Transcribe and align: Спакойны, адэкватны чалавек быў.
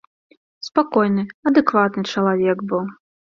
Спакойны, 0.67 1.23
адэкватны 1.51 2.03
чалавек 2.17 2.57
быў. 2.73 2.83